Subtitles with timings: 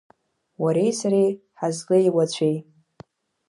[0.61, 2.57] Уареи сареи ҳазлеиуацәеи?